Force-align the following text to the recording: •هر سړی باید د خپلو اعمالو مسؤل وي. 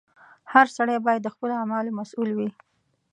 •هر 0.53 0.67
سړی 0.77 0.97
باید 1.05 1.21
د 1.23 1.27
خپلو 1.33 1.53
اعمالو 1.61 1.95
مسؤل 1.99 2.29
وي. 2.37 2.49